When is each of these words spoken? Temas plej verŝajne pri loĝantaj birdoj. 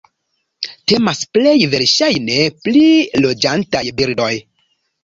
Temas 0.91 1.21
plej 1.35 1.53
verŝajne 1.75 2.41
pri 2.65 2.85
loĝantaj 3.27 3.89
birdoj. 4.03 4.35